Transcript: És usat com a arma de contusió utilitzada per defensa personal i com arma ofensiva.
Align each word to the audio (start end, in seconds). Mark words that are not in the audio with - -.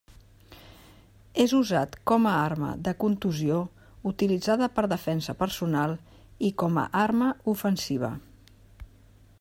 És 1.43 1.51
usat 1.57 1.97
com 2.11 2.23
a 2.29 2.31
arma 2.45 2.69
de 2.87 2.93
contusió 3.03 3.59
utilitzada 4.13 4.71
per 4.79 4.87
defensa 4.95 5.37
personal 5.43 5.95
i 6.49 6.53
com 6.63 6.83
arma 7.05 7.29
ofensiva. 7.57 8.13